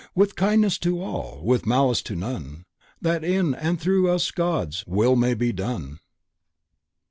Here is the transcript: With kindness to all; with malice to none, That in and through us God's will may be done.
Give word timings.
With 0.15 0.35
kindness 0.35 0.79
to 0.79 0.99
all; 0.99 1.43
with 1.45 1.67
malice 1.67 2.01
to 2.01 2.15
none, 2.15 2.63
That 3.01 3.23
in 3.23 3.53
and 3.53 3.79
through 3.79 4.09
us 4.09 4.31
God's 4.31 4.83
will 4.87 5.15
may 5.15 5.35
be 5.35 5.51
done. 5.51 5.99